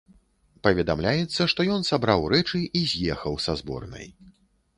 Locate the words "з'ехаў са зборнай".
2.93-4.07